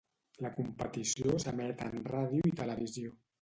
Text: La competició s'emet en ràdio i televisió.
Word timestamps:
La 0.45 0.49
competició 0.53 1.35
s'emet 1.43 1.85
en 1.89 2.01
ràdio 2.09 2.49
i 2.53 2.57
televisió. 2.63 3.15